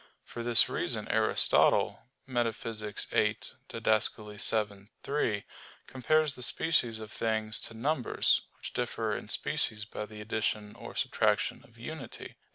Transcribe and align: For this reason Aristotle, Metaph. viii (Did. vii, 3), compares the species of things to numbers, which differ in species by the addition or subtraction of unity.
For 0.23 0.41
this 0.41 0.67
reason 0.67 1.07
Aristotle, 1.09 2.07
Metaph. 2.27 2.63
viii 3.13 3.37
(Did. 3.67 3.85
vii, 3.85 4.89
3), 5.03 5.45
compares 5.85 6.33
the 6.33 6.41
species 6.41 6.99
of 6.99 7.11
things 7.11 7.59
to 7.59 7.75
numbers, 7.75 8.41
which 8.57 8.73
differ 8.73 9.15
in 9.15 9.29
species 9.29 9.85
by 9.85 10.07
the 10.07 10.19
addition 10.19 10.73
or 10.73 10.95
subtraction 10.95 11.63
of 11.65 11.77
unity. 11.77 12.35